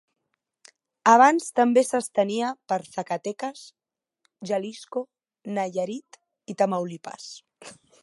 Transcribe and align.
Abans 1.11 1.49
també 1.59 1.83
s'estenia 1.89 2.49
per 2.73 2.79
Zacatecas, 2.95 3.63
Jalisco, 4.53 5.07
Nayarit 5.59 6.23
i 6.55 6.61
Tamaulipas. 6.65 7.33